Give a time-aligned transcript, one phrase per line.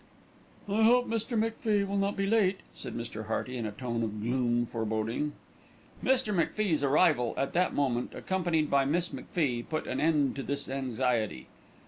[0.67, 1.37] "I hope Mr.
[1.37, 3.27] MacFie will not be late," said Mr.
[3.27, 5.33] Hearty in a tone of gloomy foreboding.
[6.03, 6.33] Mr.
[6.33, 11.49] MacFie's arrival at that moment, accompanied by Miss MacFie, put an end to this anxiety.